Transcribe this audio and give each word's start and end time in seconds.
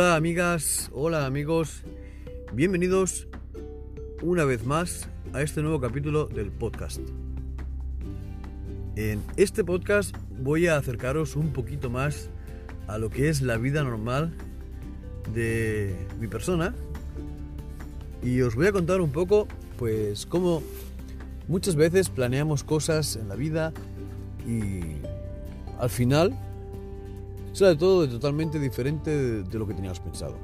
Hola 0.00 0.16
amigas, 0.16 0.90
hola 0.94 1.26
amigos, 1.26 1.82
bienvenidos 2.54 3.28
una 4.22 4.46
vez 4.46 4.64
más 4.64 5.10
a 5.34 5.42
este 5.42 5.60
nuevo 5.60 5.78
capítulo 5.78 6.24
del 6.24 6.50
podcast. 6.50 7.02
En 8.96 9.22
este 9.36 9.62
podcast 9.62 10.16
voy 10.42 10.68
a 10.68 10.78
acercaros 10.78 11.36
un 11.36 11.52
poquito 11.52 11.90
más 11.90 12.30
a 12.88 12.96
lo 12.96 13.10
que 13.10 13.28
es 13.28 13.42
la 13.42 13.58
vida 13.58 13.84
normal 13.84 14.32
de 15.34 15.94
mi 16.18 16.28
persona 16.28 16.74
y 18.22 18.40
os 18.40 18.54
voy 18.54 18.68
a 18.68 18.72
contar 18.72 19.02
un 19.02 19.12
poco 19.12 19.48
pues 19.78 20.24
cómo 20.24 20.62
muchas 21.46 21.76
veces 21.76 22.08
planeamos 22.08 22.64
cosas 22.64 23.16
en 23.16 23.28
la 23.28 23.36
vida 23.36 23.74
y 24.48 24.80
al 25.78 25.90
final 25.90 26.34
De 27.58 27.76
todo 27.76 28.08
totalmente 28.08 28.58
diferente 28.58 29.10
de, 29.42 29.58
lo 29.58 29.66
que 29.66 29.74
teníamos 29.74 30.00
pensado. 30.00 30.34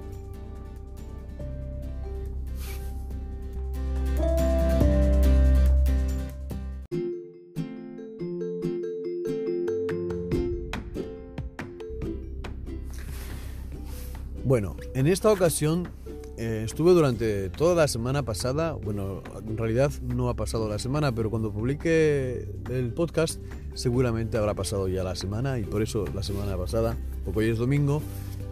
Bueno, 14.44 14.76
en 14.94 15.06
esta 15.06 15.32
ocasión 15.32 15.88
eh, 16.36 16.62
estuve 16.66 16.92
durante 16.92 17.48
toda 17.48 17.74
la 17.74 17.88
semana 17.88 18.24
pasada, 18.24 18.72
bueno, 18.72 19.22
en 19.48 19.56
realidad 19.56 19.90
no 20.02 20.28
ha 20.28 20.34
pasado 20.34 20.68
la 20.68 20.78
semana, 20.78 21.14
pero 21.14 21.30
cuando 21.30 21.50
publique 21.50 22.46
el 22.70 22.92
podcast 22.92 23.40
seguramente 23.76 24.36
habrá 24.38 24.54
pasado 24.54 24.88
ya 24.88 25.04
la 25.04 25.14
semana 25.14 25.58
y 25.58 25.62
por 25.62 25.82
eso 25.82 26.04
la 26.12 26.22
semana 26.22 26.56
pasada, 26.56 26.96
porque 27.24 27.40
hoy 27.40 27.50
es 27.50 27.58
domingo 27.58 28.02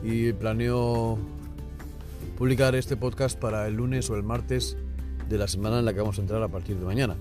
y 0.04 0.32
planeo 0.32 1.18
publicar 2.38 2.74
este 2.74 2.96
podcast 2.96 3.38
para 3.38 3.66
el 3.66 3.74
lunes 3.74 4.08
o 4.10 4.16
el 4.16 4.22
martes 4.22 4.76
de 5.28 5.38
la 5.38 5.48
semana 5.48 5.78
en 5.80 5.86
la 5.86 5.94
que 5.94 6.00
vamos 6.00 6.18
a 6.18 6.20
entrar 6.20 6.42
a 6.42 6.48
partir 6.48 6.76
de 6.76 6.84
mañana. 6.84 7.16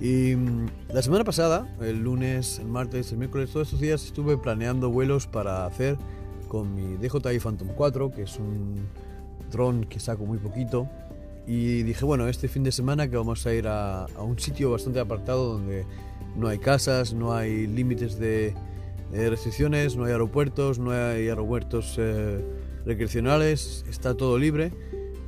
Y 0.00 0.34
mm, 0.34 0.68
la 0.94 1.02
semana 1.02 1.24
pasada, 1.24 1.68
el 1.82 2.02
lunes, 2.02 2.58
el 2.58 2.68
martes, 2.68 3.12
el 3.12 3.18
miércoles, 3.18 3.50
todos 3.50 3.68
estos 3.68 3.80
días 3.80 4.04
estuve 4.04 4.38
planeando 4.38 4.88
vuelos 4.90 5.26
para 5.26 5.66
hacer 5.66 5.98
con 6.48 6.74
mi 6.74 6.96
DJI 6.96 7.38
Phantom 7.38 7.68
4, 7.76 8.10
que 8.10 8.22
es 8.22 8.38
un 8.38 8.86
dron 9.50 9.84
que 9.84 10.00
saco 10.00 10.24
muy 10.24 10.38
poquito. 10.38 10.88
Y 11.46 11.82
dije, 11.82 12.04
bueno, 12.04 12.28
este 12.28 12.48
fin 12.48 12.62
de 12.62 12.72
semana 12.72 13.08
que 13.08 13.16
vamos 13.16 13.46
a 13.46 13.52
ir 13.52 13.66
a, 13.66 14.06
un 14.18 14.38
sitio 14.38 14.70
bastante 14.70 15.00
apartado 15.00 15.52
donde 15.52 15.84
no 16.36 16.48
hay 16.48 16.58
casas, 16.58 17.12
no 17.12 17.34
hay 17.34 17.66
límites 17.66 18.18
de 18.18 18.54
restricciones, 19.12 19.96
no 19.96 20.04
hay 20.04 20.12
aeropuertos, 20.12 20.78
no 20.78 20.92
hay 20.92 21.28
aeropuertos 21.28 21.96
eh, 21.98 22.44
recreacionales, 22.84 23.84
está 23.88 24.14
todo 24.14 24.38
libre, 24.38 24.72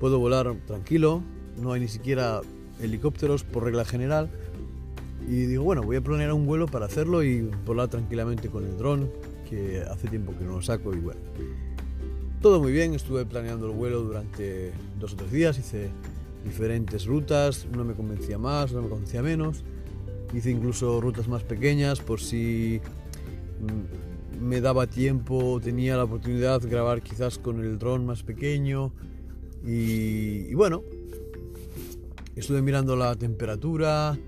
puedo 0.00 0.18
volar 0.18 0.54
tranquilo, 0.66 1.22
no 1.60 1.72
hay 1.72 1.80
ni 1.80 1.88
siquiera 1.88 2.40
helicópteros 2.80 3.44
por 3.44 3.64
regla 3.64 3.84
general. 3.84 4.30
Y 5.28 5.46
digo, 5.46 5.62
bueno, 5.62 5.82
voy 5.82 5.96
a 5.96 6.00
planear 6.00 6.32
un 6.32 6.46
vuelo 6.46 6.66
para 6.66 6.86
hacerlo 6.86 7.22
y 7.22 7.42
volar 7.64 7.88
tranquilamente 7.88 8.48
con 8.48 8.64
el 8.64 8.76
dron, 8.76 9.08
que 9.48 9.82
hace 9.82 10.08
tiempo 10.08 10.32
que 10.36 10.44
no 10.44 10.52
lo 10.52 10.62
saco 10.62 10.92
y 10.94 10.98
bueno. 10.98 11.20
Todo 12.40 12.60
muy 12.60 12.72
bien, 12.72 12.94
estuve 12.94 13.24
planeando 13.24 13.66
el 13.66 13.72
vuelo 13.72 14.02
durante 14.02 14.72
dos 14.98 15.12
o 15.12 15.16
tres 15.16 15.30
días, 15.30 15.58
hice 15.58 15.90
diferentes 16.44 17.06
rutas, 17.06 17.66
una 17.72 17.84
me 17.84 17.94
convencía 17.94 18.36
más, 18.36 18.72
una 18.72 18.82
me 18.82 18.88
convencía 18.88 19.22
menos. 19.22 19.62
Hice 20.32 20.50
incluso 20.50 21.00
rutas 21.00 21.28
más 21.28 21.42
pequeñas 21.42 22.00
por 22.00 22.20
si 22.20 22.80
mm, 23.60 24.42
me 24.42 24.60
daba 24.60 24.86
tiempo, 24.86 25.60
tenía 25.62 25.96
la 25.96 26.04
oportunidad 26.04 26.60
de 26.60 26.68
grabar 26.68 27.02
quizás 27.02 27.38
con 27.38 27.60
el 27.60 27.78
dron 27.78 28.06
más 28.06 28.22
pequeño. 28.22 28.92
Y, 29.64 30.52
bueno, 30.54 30.82
estuve 32.34 32.62
mirando 32.62 32.96
la 32.96 33.14
temperatura. 33.14 34.18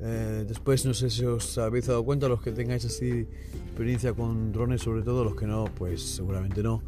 Eh, 0.00 0.44
después 0.46 0.84
no 0.86 0.94
sé 0.94 1.10
si 1.10 1.24
os 1.24 1.58
habéis 1.58 1.86
dado 1.86 2.04
cuenta, 2.04 2.28
los 2.28 2.40
que 2.40 2.52
tengáis 2.52 2.84
así 2.84 3.26
experiencia 3.66 4.12
con 4.12 4.52
drones, 4.52 4.82
sobre 4.82 5.02
todo 5.02 5.24
los 5.24 5.36
que 5.36 5.46
no, 5.46 5.66
pues 5.76 6.02
seguramente 6.02 6.62
no. 6.62 6.82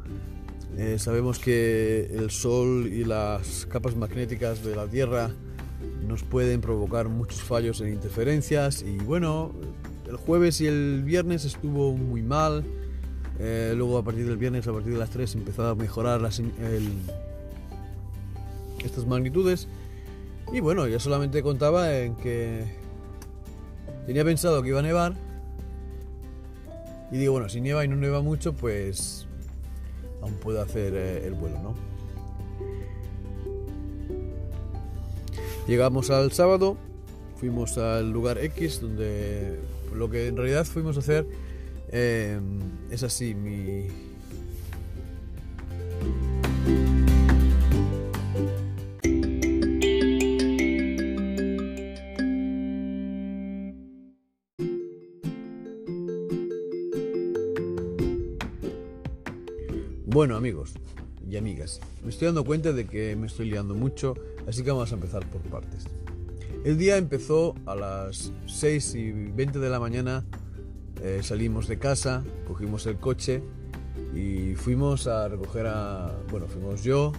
Eh, 0.77 0.99
sabemos 0.99 1.39
que 1.39 2.07
el 2.13 2.31
Sol 2.31 2.87
y 2.87 3.05
las 3.05 3.67
capas 3.67 3.97
magnéticas 3.97 4.65
de 4.65 4.77
la 4.77 4.87
Tierra 4.87 5.31
nos 6.07 6.23
pueden 6.23 6.61
provocar 6.61 7.09
muchos 7.09 7.43
fallos 7.43 7.81
e 7.81 7.91
interferencias 7.91 8.83
y 8.83 8.97
bueno, 8.99 9.53
el 10.09 10.17
jueves 10.17 10.61
y 10.61 10.67
el 10.67 11.03
viernes 11.05 11.45
estuvo 11.45 11.93
muy 11.93 12.23
mal, 12.23 12.65
eh, 13.39 13.73
luego 13.77 13.97
a 13.97 14.05
partir 14.05 14.27
del 14.27 14.37
viernes, 14.37 14.67
a 14.67 14.73
partir 14.73 14.93
de 14.93 14.99
las 14.99 15.11
3 15.11 15.37
empezó 15.37 15.67
a 15.67 15.75
mejorar 15.75 16.21
estas 18.85 19.07
magnitudes. 19.07 19.69
Y 20.53 20.61
bueno, 20.61 20.87
yo 20.89 20.99
solamente 20.99 21.43
contaba 21.43 21.97
en 21.97 22.17
que 22.17 22.65
tenía 24.07 24.25
pensado 24.25 24.63
que 24.63 24.71
iba 24.71 24.81
a 24.81 24.83
nevar. 24.83 25.15
Y 27.13 27.17
digo, 27.17 27.33
bueno, 27.33 27.49
si 27.49 27.61
nieva 27.61 27.85
y 27.85 27.89
no 27.89 27.97
nieva 27.97 28.21
mucho, 28.21 28.53
pues 28.53 29.27
aún 30.23 30.35
puedo 30.35 30.61
hacer 30.61 30.95
eh, 30.95 31.27
el 31.27 31.35
vuelo, 31.35 31.61
¿no? 31.63 31.75
Llegamos 35.71 36.11
al 36.11 36.33
sábado, 36.33 36.77
fuimos 37.37 37.79
al 37.79 38.11
lugar 38.11 38.39
X, 38.39 38.81
donde 38.81 39.61
lo 39.95 40.11
que 40.11 40.27
en 40.27 40.37
realidad 40.37 40.65
fuimos 40.65 40.97
a 40.97 40.99
hacer 40.99 41.29
eh, 41.93 42.41
es 42.91 43.05
así, 43.05 43.37
mi, 43.37 43.87
Bueno 60.05 60.35
amigos 60.35 60.75
y 61.31 61.37
amigas, 61.37 61.81
me 62.03 62.11
estoy 62.11 62.27
dando 62.27 62.45
cuenta 62.45 62.73
de 62.73 62.87
que 62.87 63.15
me 63.17 63.27
estoy 63.27 63.49
liando 63.51 63.75
mucho, 63.75 64.15
así 64.49 64.63
que 64.63 64.71
vamos 64.71 64.91
a 64.91 64.95
empezar 64.95 65.25
por 65.31 65.41
partes. 65.43 65.87
El 66.65 66.77
día 66.77 66.97
empezó 66.97 67.55
a 67.67 67.75
las 67.75 68.33
6 68.47 68.95
y 68.97 69.13
20 69.13 69.59
de 69.59 69.71
la 69.71 69.81
mañana, 69.81 70.25
eh, 71.03 71.21
salimos 71.23 71.69
de 71.69 71.79
casa, 71.79 72.25
cogimos 72.47 72.87
el 72.87 72.97
coche 72.97 73.43
y 74.15 74.55
fuimos 74.57 75.07
a 75.07 75.29
recoger 75.29 75.67
a, 75.67 76.13
bueno, 76.31 76.47
fuimos 76.47 76.83
yo, 76.83 77.13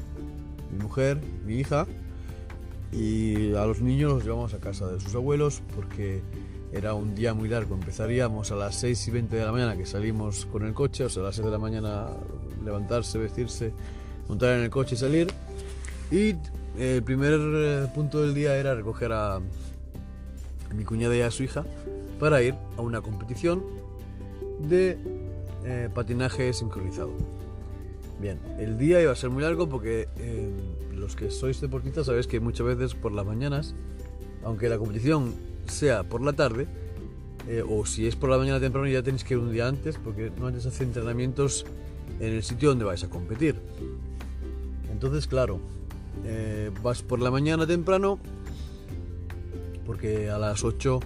mi 0.71 0.83
mujer, 0.83 1.19
mi 1.45 1.55
hija 1.55 1.88
y 2.91 3.53
a 3.55 3.66
los 3.66 3.81
niños 3.81 4.11
los 4.11 4.23
llevamos 4.23 4.53
a 4.53 4.59
casa 4.59 4.88
de 4.88 5.00
sus 5.00 5.16
abuelos 5.16 5.61
porque 5.75 6.21
era 6.73 6.94
un 6.94 7.16
día 7.16 7.33
muy 7.33 7.50
largo. 7.50 7.75
Empezaríamos 7.75 8.51
a 8.51 8.55
las 8.55 8.75
6 8.75 9.07
y 9.07 9.11
20 9.11 9.35
de 9.35 9.45
la 9.45 9.51
mañana 9.51 9.77
que 9.77 9.85
salimos 9.85 10.45
con 10.45 10.66
el 10.66 10.73
coche, 10.73 11.05
o 11.05 11.09
sea, 11.09 11.23
a 11.23 11.27
las 11.27 11.35
6 11.35 11.45
de 11.45 11.51
la 11.51 11.57
mañana 11.57 12.09
levantarse, 12.63 13.17
vestirse, 13.17 13.73
montar 14.27 14.57
en 14.57 14.63
el 14.63 14.69
coche 14.69 14.95
y 14.95 14.97
salir. 14.97 15.27
Y 16.11 16.35
eh, 16.77 16.97
el 16.97 17.03
primer 17.03 17.33
eh, 17.33 17.87
punto 17.93 18.21
del 18.21 18.33
día 18.33 18.57
era 18.57 18.75
recoger 18.75 19.11
a, 19.13 19.39
mi 20.75 20.85
cuñada 20.85 21.15
y 21.15 21.21
a 21.21 21.31
su 21.31 21.43
hija 21.43 21.65
para 22.19 22.41
ir 22.41 22.55
a 22.77 22.81
una 22.81 23.01
competición 23.01 23.61
de 24.59 24.97
eh, 25.65 25.89
patinaje 25.93 26.53
sincronizado. 26.53 27.11
Bien, 28.21 28.39
el 28.59 28.77
día 28.77 29.01
iba 29.01 29.11
a 29.11 29.15
ser 29.15 29.31
muy 29.31 29.41
largo 29.41 29.67
porque 29.67 30.07
los 30.94 31.15
que 31.15 31.31
sois 31.31 31.59
deportistas 31.59 32.06
sabéis 32.06 32.27
que 32.27 32.39
muchas 32.39 32.67
veces 32.67 32.94
por 32.94 33.12
las 33.12 33.25
mañanas, 33.25 33.74
aunque 34.44 34.69
la 34.69 34.77
competición 34.77 35.33
sea 35.67 36.03
por 36.03 36.21
la 36.21 36.33
tarde, 36.33 36.67
o 37.67 37.83
si 37.88 38.06
es 38.06 38.15
por 38.15 38.29
la 38.29 38.38
mañana 38.38 38.59
temprano 38.59 38.88
ya 38.88 39.01
tenéis 39.01 39.24
que 39.24 39.33
ir 39.33 39.39
un 39.39 39.51
día 39.51 39.67
antes 39.67 39.97
porque 39.97 40.31
no 40.38 40.45
antes 40.45 40.67
hacer 40.67 40.85
entrenamientos 40.85 41.65
en 42.19 42.33
el 42.33 42.44
sitio 42.44 42.69
donde 42.69 42.85
vais 42.85 43.03
a 43.03 43.09
competir. 43.09 43.56
Entonces, 45.01 45.25
claro, 45.25 45.59
eh, 46.25 46.69
vas 46.83 47.01
por 47.01 47.19
la 47.19 47.31
mañana 47.31 47.65
temprano, 47.65 48.19
porque 49.83 50.30
a 50.30 50.38
las 50.38 50.63
8, 50.63 51.00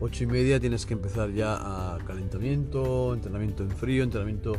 8 0.00 0.24
y 0.24 0.26
media 0.26 0.58
tienes 0.58 0.86
que 0.86 0.94
empezar 0.94 1.30
ya 1.30 1.56
a 1.58 1.98
calentamiento, 2.06 3.12
entrenamiento 3.12 3.62
en 3.62 3.68
frío, 3.68 4.02
entrenamiento 4.02 4.54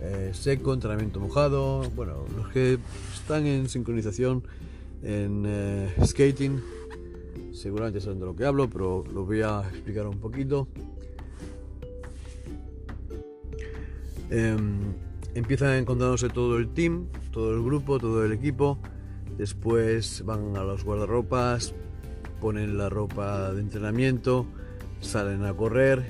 eh, 0.00 0.32
seco, 0.34 0.74
entrenamiento 0.74 1.20
mojado. 1.20 1.88
Bueno, 1.90 2.24
los 2.36 2.48
que 2.48 2.78
están 3.14 3.46
en 3.46 3.68
sincronización, 3.68 4.42
en 5.04 5.44
eh, 5.46 5.94
skating, 6.04 6.60
seguramente 7.52 8.00
saben 8.00 8.18
de 8.18 8.26
lo 8.26 8.34
que 8.34 8.44
hablo, 8.44 8.68
pero 8.68 9.04
lo 9.14 9.26
voy 9.26 9.42
a 9.42 9.60
explicar 9.60 10.08
un 10.08 10.18
poquito. 10.18 10.66
Em, 14.28 14.80
empiezan 15.36 15.74
encontrándose 15.74 16.28
todo 16.30 16.58
el 16.58 16.68
team, 16.70 17.06
todo 17.30 17.54
el 17.54 17.62
grupo, 17.62 17.98
todo 17.98 18.24
el 18.24 18.32
equipo. 18.32 18.78
Después 19.36 20.24
van 20.24 20.56
a 20.56 20.64
los 20.64 20.84
guardarropas, 20.84 21.74
ponen 22.40 22.78
la 22.78 22.88
ropa 22.88 23.52
de 23.52 23.60
entrenamiento, 23.60 24.46
salen 25.00 25.44
a 25.44 25.54
correr. 25.54 26.04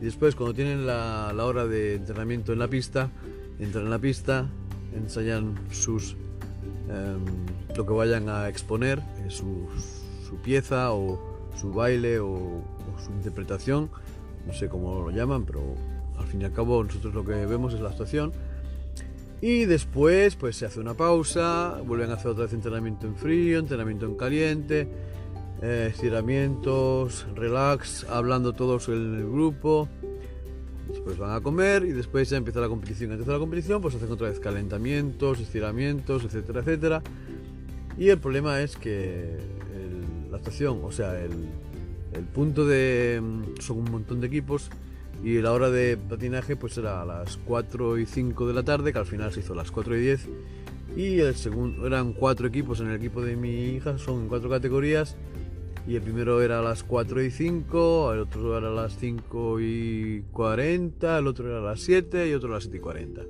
Y 0.00 0.04
después 0.04 0.34
cuando 0.34 0.54
tienen 0.54 0.86
la, 0.86 1.32
hora 1.38 1.66
de 1.66 1.96
entrenamiento 1.96 2.52
en 2.52 2.58
la 2.58 2.68
pista, 2.68 3.10
entran 3.58 3.84
en 3.84 3.90
la 3.90 3.98
pista, 3.98 4.48
ensayan 4.94 5.54
sus 5.70 6.16
em, 6.88 7.24
lo 7.76 7.84
que 7.84 7.92
vayan 7.92 8.28
a 8.28 8.48
exponer, 8.48 8.98
eh, 8.98 9.30
su, 9.30 9.68
su, 10.26 10.36
pieza 10.36 10.92
o 10.92 11.18
su 11.56 11.72
baile 11.72 12.20
o, 12.20 12.28
o, 12.28 12.98
su 13.04 13.10
interpretación, 13.12 13.90
no 14.46 14.52
sé 14.52 14.68
cómo 14.68 15.02
lo 15.02 15.10
llaman, 15.10 15.44
pero 15.44 15.74
al 16.16 16.26
fin 16.26 16.42
y 16.42 16.44
al 16.44 16.52
cabo 16.52 16.82
nosotros 16.82 17.14
lo 17.14 17.24
que 17.24 17.46
vemos 17.46 17.74
es 17.74 17.80
la 17.80 17.90
actuación. 17.90 18.32
Y 19.40 19.66
después 19.66 20.34
pues 20.36 20.56
se 20.56 20.66
hace 20.66 20.80
una 20.80 20.94
pausa, 20.94 21.80
vuelven 21.86 22.10
a 22.10 22.14
hacer 22.14 22.28
otra 22.28 22.44
vez 22.44 22.52
entrenamiento 22.52 23.06
en 23.06 23.16
frío, 23.16 23.58
entrenamiento 23.58 24.06
en 24.06 24.16
caliente, 24.16 24.88
eh, 25.62 25.90
estiramientos, 25.92 27.26
relax, 27.34 28.04
hablando 28.08 28.52
todos 28.52 28.88
en 28.88 29.14
el 29.14 29.24
grupo. 29.24 29.88
Después 30.88 31.18
van 31.18 31.32
a 31.34 31.40
comer 31.40 31.84
y 31.84 31.92
después 31.92 32.30
ya 32.30 32.36
empieza 32.36 32.60
la 32.60 32.68
competición. 32.68 33.12
Antes 33.12 33.26
de 33.26 33.32
la 33.32 33.38
competición 33.38 33.80
pues 33.80 33.94
hacen 33.94 34.10
otra 34.10 34.28
vez 34.28 34.40
calentamientos, 34.40 35.38
estiramientos, 35.38 36.24
etcétera, 36.24 36.60
etcétera. 36.60 37.02
Y 37.96 38.08
el 38.08 38.18
problema 38.18 38.60
es 38.60 38.76
que 38.76 39.38
la 40.30 40.36
estación, 40.36 40.80
o 40.82 40.92
sea, 40.92 41.18
el, 41.20 41.32
el 42.12 42.24
punto 42.24 42.66
de... 42.66 43.20
Mm, 43.22 43.60
son 43.60 43.78
un 43.78 43.90
montón 43.90 44.20
de 44.20 44.26
equipos 44.26 44.70
y 45.22 45.40
la 45.40 45.52
hora 45.52 45.70
de 45.70 45.96
patinaje 45.96 46.56
pues 46.56 46.78
era 46.78 47.02
a 47.02 47.04
las 47.04 47.36
4 47.38 47.98
y 47.98 48.06
5 48.06 48.46
de 48.46 48.54
la 48.54 48.62
tarde, 48.62 48.92
que 48.92 48.98
al 48.98 49.06
final 49.06 49.32
se 49.32 49.40
hizo 49.40 49.52
a 49.52 49.56
las 49.56 49.70
4 49.70 49.96
y 49.96 50.00
10. 50.00 50.28
Y 50.96 51.20
el 51.20 51.34
segundo, 51.34 51.86
eran 51.86 52.12
cuatro 52.12 52.48
equipos 52.48 52.80
en 52.80 52.88
el 52.88 52.96
equipo 52.96 53.22
de 53.22 53.36
mi 53.36 53.66
hija, 53.66 53.98
son 53.98 54.28
cuatro 54.28 54.48
categorías 54.48 55.16
y 55.86 55.96
el 55.96 56.02
primero 56.02 56.42
era 56.42 56.58
a 56.58 56.62
las 56.62 56.82
4 56.82 57.22
y 57.22 57.30
5, 57.30 58.12
el 58.12 58.20
otro 58.20 58.58
era 58.58 58.68
a 58.68 58.72
las 58.72 58.96
5 58.98 59.60
y 59.60 60.22
40, 60.32 61.18
el 61.18 61.26
otro 61.26 61.48
era 61.48 61.58
a 61.58 61.62
las 61.62 61.80
7 61.80 62.28
y 62.28 62.34
otro 62.34 62.50
a 62.50 62.54
las 62.54 62.64
7 62.64 62.76
y 62.76 62.80
40. 62.80 63.22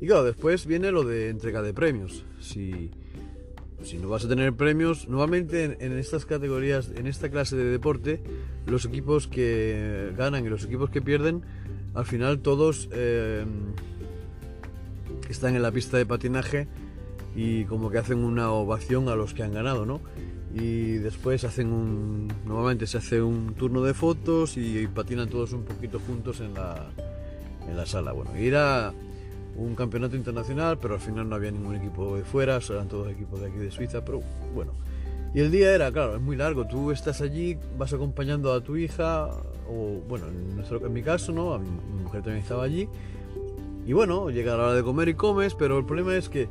Y 0.00 0.06
claro, 0.06 0.24
después 0.24 0.66
viene 0.66 0.90
lo 0.90 1.04
de 1.04 1.28
entrega 1.28 1.62
de 1.62 1.72
premios. 1.72 2.24
Si, 2.40 2.90
si 3.82 3.98
no 3.98 4.08
vas 4.08 4.24
a 4.24 4.28
tener 4.28 4.52
premios, 4.54 5.08
normalmente 5.08 5.76
en, 5.80 5.98
estas 5.98 6.26
categorías, 6.26 6.90
en 6.94 7.06
esta 7.06 7.30
clase 7.30 7.56
de 7.56 7.64
deporte, 7.64 8.20
los 8.66 8.84
equipos 8.84 9.26
que 9.28 10.12
ganan 10.16 10.44
y 10.44 10.48
los 10.48 10.64
equipos 10.64 10.90
que 10.90 11.00
pierden, 11.00 11.42
al 11.94 12.04
final 12.04 12.40
todos 12.40 12.88
eh, 12.92 13.44
están 15.28 15.54
en 15.56 15.62
la 15.62 15.70
pista 15.70 15.96
de 15.96 16.06
patinaje 16.06 16.68
y 17.34 17.64
como 17.64 17.90
que 17.90 17.98
hacen 17.98 18.18
una 18.18 18.50
ovación 18.50 19.08
a 19.08 19.16
los 19.16 19.34
que 19.34 19.42
han 19.42 19.52
ganado, 19.52 19.86
¿no? 19.86 20.00
y 20.54 20.94
después 20.94 21.44
hacen 21.44 21.72
un 21.72 22.32
normalmente 22.46 22.86
se 22.86 22.98
hace 22.98 23.20
un 23.20 23.54
turno 23.54 23.82
de 23.82 23.94
fotos 23.94 24.56
y, 24.56 24.86
patinan 24.86 25.28
todos 25.28 25.52
un 25.52 25.64
poquito 25.64 26.00
juntos 26.00 26.40
en 26.40 26.54
la, 26.54 26.90
en 27.68 27.76
la 27.76 27.84
sala 27.84 28.12
bueno 28.12 28.30
y 28.38 28.46
era 28.46 28.94
un 29.58 29.74
campeonato 29.74 30.16
internacional 30.16 30.78
pero 30.78 30.94
al 30.94 31.00
final 31.00 31.28
no 31.28 31.36
había 31.36 31.50
ningún 31.50 31.76
equipo 31.76 32.16
de 32.16 32.24
fuera 32.24 32.58
eran 32.70 32.88
todos 32.88 33.10
equipos 33.10 33.40
de 33.40 33.48
aquí 33.48 33.58
de 33.58 33.70
Suiza 33.70 34.04
pero 34.04 34.22
bueno 34.54 34.72
y 35.34 35.40
el 35.40 35.50
día 35.50 35.74
era 35.74 35.92
claro 35.92 36.16
es 36.16 36.22
muy 36.22 36.36
largo 36.36 36.66
tú 36.66 36.90
estás 36.90 37.20
allí 37.20 37.58
vas 37.76 37.92
acompañando 37.92 38.52
a 38.52 38.62
tu 38.62 38.76
hija 38.76 39.28
o 39.68 40.00
bueno 40.08 40.26
en, 40.28 40.56
nuestro, 40.56 40.84
en 40.84 40.92
mi 40.92 41.02
caso 41.02 41.32
no 41.32 41.52
a 41.52 41.58
mi, 41.58 41.68
mi 41.68 42.02
mujer 42.02 42.22
también 42.22 42.42
estaba 42.42 42.64
allí 42.64 42.88
y 43.86 43.92
bueno 43.92 44.30
llega 44.30 44.56
la 44.56 44.64
hora 44.64 44.74
de 44.74 44.82
comer 44.82 45.08
y 45.08 45.14
comes 45.14 45.54
pero 45.54 45.78
el 45.78 45.84
problema 45.84 46.16
es 46.16 46.28
que 46.28 46.48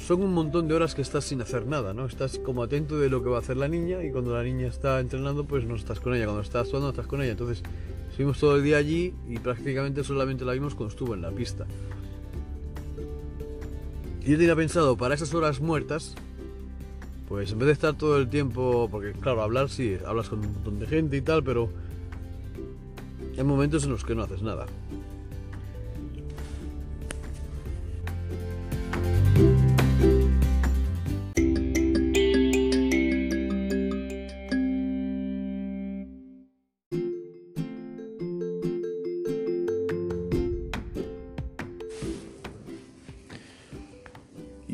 son 0.00 0.22
un 0.22 0.32
montón 0.32 0.66
de 0.66 0.74
horas 0.74 0.94
que 0.94 1.02
estás 1.02 1.24
sin 1.24 1.42
hacer 1.42 1.66
nada, 1.66 1.92
¿no? 1.92 2.06
Estás 2.06 2.38
como 2.38 2.62
atento 2.62 2.98
de 2.98 3.10
lo 3.10 3.22
que 3.22 3.28
va 3.28 3.36
a 3.36 3.40
hacer 3.40 3.56
la 3.56 3.68
niña 3.68 4.02
y 4.02 4.10
cuando 4.10 4.34
la 4.34 4.42
niña 4.42 4.66
está 4.66 4.98
entrenando, 4.98 5.44
pues 5.44 5.64
no 5.64 5.76
estás 5.76 6.00
con 6.00 6.14
ella. 6.14 6.24
Cuando 6.24 6.42
estás 6.42 6.64
actuando, 6.64 6.86
no 6.86 6.90
estás 6.90 7.06
con 7.06 7.22
ella. 7.22 7.32
Entonces, 7.32 7.62
estuvimos 8.08 8.38
todo 8.38 8.56
el 8.56 8.64
día 8.64 8.78
allí 8.78 9.14
y 9.28 9.38
prácticamente 9.38 10.02
solamente 10.02 10.44
la 10.44 10.52
vimos 10.52 10.74
cuando 10.74 10.92
estuvo 10.92 11.14
en 11.14 11.22
la 11.22 11.30
pista. 11.30 11.66
Yo 14.30 14.38
tenía 14.38 14.54
pensado 14.54 14.96
para 14.96 15.16
esas 15.16 15.34
horas 15.34 15.60
muertas, 15.60 16.14
pues 17.28 17.50
en 17.50 17.58
vez 17.58 17.66
de 17.66 17.72
estar 17.72 17.94
todo 17.94 18.16
el 18.16 18.30
tiempo, 18.30 18.86
porque 18.88 19.10
claro, 19.10 19.42
hablar 19.42 19.68
sí, 19.68 19.98
hablas 20.06 20.28
con 20.28 20.38
un 20.38 20.52
montón 20.52 20.78
de 20.78 20.86
gente 20.86 21.16
y 21.16 21.20
tal, 21.20 21.42
pero 21.42 21.68
hay 23.36 23.42
momentos 23.42 23.82
en 23.82 23.90
los 23.90 24.04
que 24.04 24.14
no 24.14 24.22
haces 24.22 24.40
nada. 24.40 24.66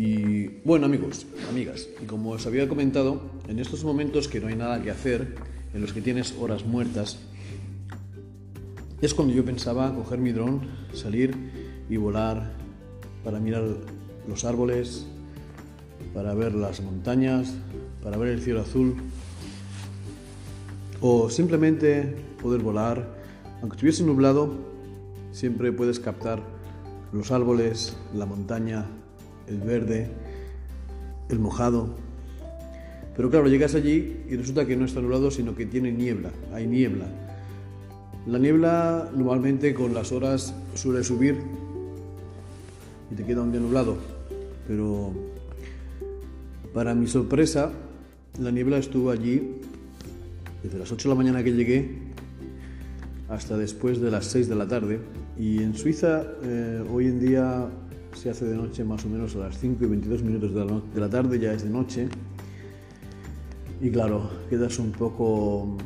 Y 0.06 0.60
bueno 0.64 0.86
amigos, 0.86 1.26
amigas, 1.50 1.88
y 2.00 2.06
como 2.06 2.30
os 2.30 2.46
había 2.46 2.68
comentado, 2.68 3.22
en 3.48 3.58
estos 3.58 3.82
momentos 3.82 4.28
que 4.28 4.38
no 4.38 4.46
hay 4.46 4.54
nada 4.54 4.80
que 4.80 4.92
hacer, 4.92 5.34
en 5.74 5.80
los 5.80 5.92
que 5.92 6.00
tienes 6.00 6.32
horas 6.38 6.64
muertas, 6.64 7.18
es 9.00 9.14
cuando 9.14 9.34
yo 9.34 9.44
pensaba 9.44 9.92
coger 9.92 10.20
mi 10.20 10.30
dron, 10.30 10.60
salir 10.92 11.34
y 11.90 11.96
volar 11.96 12.52
para 13.24 13.40
mirar 13.40 13.64
los 14.28 14.44
árboles, 14.44 15.06
para 16.14 16.34
ver 16.34 16.54
las 16.54 16.80
montañas, 16.80 17.52
para 18.00 18.16
ver 18.16 18.28
el 18.28 18.40
cielo 18.40 18.60
azul, 18.60 18.94
o 21.00 21.30
simplemente 21.30 22.14
poder 22.40 22.62
volar, 22.62 23.12
aunque 23.60 23.74
estuviese 23.74 24.04
nublado, 24.04 24.54
siempre 25.32 25.72
puedes 25.72 25.98
captar 25.98 26.40
los 27.12 27.32
árboles, 27.32 27.96
la 28.14 28.24
montaña, 28.24 28.86
el 29.48 29.58
verde, 29.58 30.08
el 31.28 31.38
mojado. 31.38 31.94
Pero 33.16 33.30
claro, 33.30 33.48
llegas 33.48 33.74
allí 33.74 34.24
y 34.28 34.36
resulta 34.36 34.66
que 34.66 34.76
no 34.76 34.84
está 34.84 35.00
nublado, 35.00 35.30
sino 35.30 35.54
que 35.54 35.66
tiene 35.66 35.92
niebla, 35.92 36.30
hay 36.52 36.66
niebla. 36.66 37.06
La 38.26 38.38
niebla 38.38 39.10
normalmente 39.14 39.72
con 39.72 39.94
las 39.94 40.12
horas 40.12 40.54
suele 40.74 41.04
subir 41.04 41.38
y 43.10 43.14
te 43.14 43.24
queda 43.24 43.42
un 43.42 43.52
día 43.52 43.60
nublado, 43.60 43.96
pero 44.66 45.12
para 46.74 46.94
mi 46.94 47.06
sorpresa, 47.06 47.72
la 48.38 48.50
niebla 48.50 48.78
estuvo 48.78 49.10
allí 49.10 49.60
desde 50.62 50.78
las 50.78 50.92
8 50.92 51.08
de 51.08 51.14
la 51.14 51.18
mañana 51.18 51.44
que 51.44 51.52
llegué 51.52 52.06
hasta 53.28 53.56
después 53.56 54.00
de 54.00 54.10
las 54.10 54.26
6 54.26 54.48
de 54.48 54.54
la 54.54 54.68
tarde. 54.68 55.00
Y 55.38 55.62
en 55.62 55.74
Suiza 55.74 56.24
eh, 56.42 56.84
hoy 56.92 57.06
en 57.06 57.20
día 57.20 57.68
se 58.16 58.30
hace 58.30 58.46
de 58.46 58.56
noche 58.56 58.82
más 58.82 59.04
o 59.04 59.08
menos 59.08 59.36
a 59.36 59.40
las 59.40 59.58
5 59.58 59.84
y 59.84 59.88
22 59.88 60.22
minutos 60.22 60.54
de 60.54 61.00
la, 61.00 61.08
tarde, 61.08 61.38
ya 61.38 61.52
es 61.52 61.62
de 61.62 61.70
noche. 61.70 62.08
Y 63.80 63.90
claro, 63.90 64.30
quedas 64.48 64.78
un 64.78 64.90
poco 64.92 65.76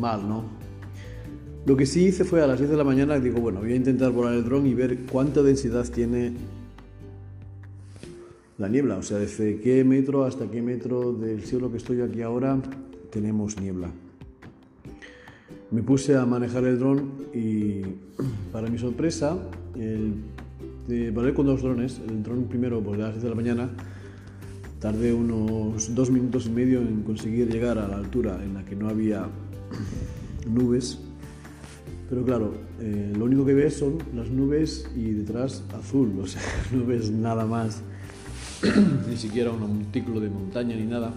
mal, 0.00 0.26
¿no? 0.26 0.44
Lo 1.66 1.76
que 1.76 1.86
sí 1.86 2.06
hice 2.06 2.24
fue 2.24 2.42
a 2.42 2.46
las 2.46 2.58
10 2.58 2.70
de 2.70 2.76
la 2.76 2.84
mañana, 2.84 3.18
digo, 3.20 3.40
bueno, 3.40 3.60
voy 3.60 3.72
a 3.72 3.76
intentar 3.76 4.10
volar 4.10 4.34
el 4.34 4.44
dron 4.44 4.66
y 4.66 4.74
ver 4.74 5.00
cuánta 5.10 5.42
densidad 5.42 5.86
tiene 5.88 6.32
la 8.58 8.68
niebla, 8.68 8.96
o 8.96 9.02
sea, 9.02 9.18
desde 9.18 9.60
qué 9.60 9.84
metro 9.84 10.24
hasta 10.24 10.50
qué 10.50 10.62
metro 10.62 11.12
del 11.12 11.42
cielo 11.42 11.70
que 11.70 11.78
estoy 11.78 12.00
aquí 12.00 12.22
ahora 12.22 12.58
tenemos 13.10 13.60
niebla. 13.60 13.90
Me 15.70 15.82
puse 15.82 16.16
a 16.16 16.24
manejar 16.24 16.64
el 16.64 16.78
dron 16.78 17.10
y 17.34 17.82
para 18.52 18.68
mi 18.68 18.78
sorpresa, 18.78 19.36
el 19.74 20.14
de 20.86 21.10
volar 21.10 21.34
con 21.34 21.46
dos 21.46 21.62
drones. 21.62 22.00
El 22.06 22.22
dron 22.22 22.44
primero, 22.44 22.80
pues 22.82 22.98
a 23.00 23.04
las 23.04 23.12
10 23.14 23.22
de 23.22 23.28
la 23.30 23.34
mañana, 23.34 23.70
tardé 24.80 25.12
unos 25.12 25.94
dos 25.94 26.10
minutos 26.10 26.46
y 26.46 26.50
medio 26.50 26.80
en 26.80 27.02
conseguir 27.02 27.50
llegar 27.50 27.78
a 27.78 27.88
la 27.88 27.96
altura 27.96 28.38
en 28.42 28.54
la 28.54 28.64
que 28.64 28.76
no 28.76 28.88
había 28.88 29.26
nubes. 30.48 30.98
Pero 32.08 32.24
claro, 32.24 32.54
eh, 32.80 33.12
lo 33.16 33.24
único 33.24 33.46
que 33.46 33.54
ves 33.54 33.78
son 33.78 33.98
las 34.14 34.30
nubes 34.30 34.88
y 34.94 35.12
detrás 35.12 35.64
azul, 35.72 36.12
o 36.22 36.26
sea, 36.26 36.42
no 36.72 36.84
nada 37.18 37.46
más, 37.46 37.82
ni 39.08 39.16
siquiera 39.16 39.50
un 39.50 39.60
montículo 39.60 40.20
de 40.20 40.28
montaña 40.28 40.76
ni 40.76 40.84
nada, 40.84 41.14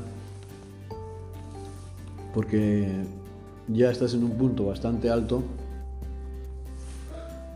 porque 2.33 2.87
ya 3.67 3.91
estás 3.91 4.13
en 4.13 4.23
un 4.23 4.37
punto 4.37 4.65
bastante 4.65 5.09
alto 5.09 5.43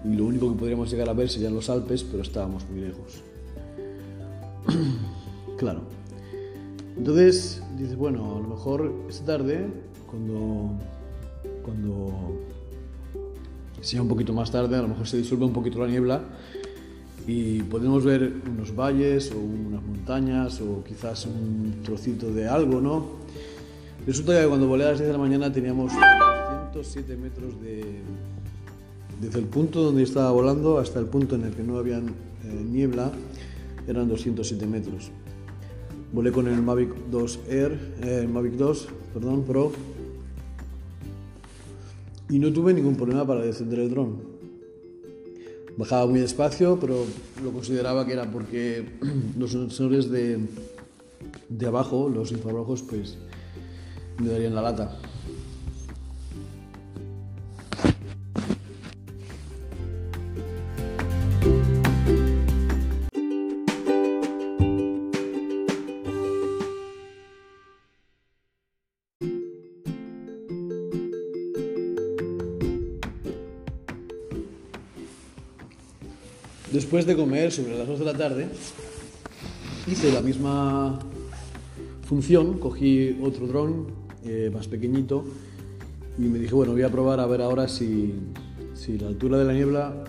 y 0.04 0.16
lo 0.16 0.26
único 0.26 0.52
que 0.52 0.58
podríamos 0.58 0.90
llegar 0.90 1.10
a 1.10 1.14
ver 1.14 1.30
serían 1.30 1.54
los 1.54 1.70
Alpes, 1.70 2.04
pero 2.04 2.24
estábamos 2.24 2.68
muy 2.70 2.82
lejos. 2.82 3.24
claro. 5.58 5.82
Entonces 6.98 7.62
dices, 7.78 7.96
bueno, 7.96 8.38
a 8.38 8.40
lo 8.42 8.48
mejor 8.48 8.94
esta 9.10 9.26
tarde, 9.26 9.68
cuando, 10.10 10.78
cuando 11.64 12.40
sea 13.82 14.02
un 14.02 14.08
poquito 14.08 14.34
más 14.34 14.52
tarde, 14.52 14.76
a 14.76 14.82
lo 14.82 14.90
mejor 14.90 15.08
se 15.08 15.18
disuelve 15.18 15.46
un 15.46 15.54
poquito 15.54 15.80
la 15.80 15.88
niebla 15.88 16.22
y 17.28 17.62
podemos 17.64 18.04
ver 18.04 18.34
unos 18.52 18.76
valles 18.76 19.32
o 19.32 19.40
unas 19.40 19.84
montañas 19.84 20.60
o 20.62 20.84
quizás 20.84 21.26
un 21.26 21.82
trocito 21.84 22.32
de 22.34 22.48
algo, 22.48 22.82
¿no? 22.82 23.06
Resulta 24.06 24.42
que 24.42 24.48
cuando 24.48 24.68
volé 24.68 24.86
a 24.86 24.90
las 24.90 24.98
10 24.98 25.08
de 25.08 25.14
la 25.14 25.20
mañana 25.20 25.52
teníamos 25.52 25.92
107 25.92 27.18
metros 27.18 27.62
de, 27.62 28.02
desde 29.20 29.40
el 29.40 29.46
punto 29.46 29.82
donde 29.82 30.04
estaba 30.04 30.32
volando 30.32 30.78
hasta 30.78 31.00
el 31.00 31.06
punto 31.06 31.36
en 31.36 31.44
el 31.44 31.54
que 31.54 31.64
no 31.64 31.78
habían 31.78 32.10
eh, 32.10 32.12
eh, 32.46 32.64
niebla 32.64 33.12
eran 33.88 34.08
207 34.08 34.66
metros. 34.68 35.12
Volé 36.14 36.32
con 36.32 36.48
el 36.48 36.62
Mavic 36.62 36.94
2 37.10 37.40
Air, 37.50 37.96
eh, 38.02 38.28
Mavic 38.32 38.54
2, 38.54 38.88
perdón, 39.14 39.44
Pro, 39.44 39.72
y 42.30 42.40
no 42.40 42.52
tuve 42.52 42.74
ningún 42.74 42.96
problema 42.96 43.26
para 43.26 43.42
descender 43.42 43.80
el 43.80 43.90
dron. 43.90 44.22
Bajaba 45.78 46.06
muy 46.06 46.20
despacio, 46.20 46.78
pero 46.80 47.06
lo 47.44 47.52
consideraba 47.52 48.06
que 48.06 48.14
era 48.14 48.30
porque 48.30 48.86
los 49.38 49.52
sensores 49.52 50.10
de, 50.12 50.40
de 51.50 51.66
abajo, 51.66 52.10
los 52.10 52.32
infrarrojos, 52.32 52.84
pues 52.84 53.18
me 54.20 54.30
darían 54.30 54.56
la 54.56 54.62
lata. 54.62 55.00
Después 76.72 77.06
de 77.06 77.18
comer, 77.18 77.52
sobre 77.52 77.78
las 77.78 77.86
2 77.86 78.00
de 78.00 78.06
la 78.06 78.14
tarde, 78.14 78.48
hice 79.88 80.10
la 80.14 80.22
misma 80.22 81.00
función, 82.08 82.60
cogí 82.60 83.20
otro 83.22 83.46
dron 83.46 83.88
eh, 84.24 84.50
más 84.54 84.70
pequeñito 84.70 85.26
y 86.18 86.22
me 86.22 86.40
dije, 86.40 86.56
bueno, 86.56 86.72
voy 86.72 86.84
a 86.84 86.90
probar 86.90 87.20
a 87.20 87.26
ver 87.26 87.42
ahora 87.42 87.68
si, 87.68 88.14
si 88.74 88.98
la 88.98 89.08
altura 89.08 89.38
de 89.38 89.46
la 89.46 89.54
niebla 89.54 90.06